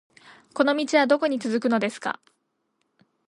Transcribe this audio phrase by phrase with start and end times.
[0.55, 2.19] この道はどこに続くのですか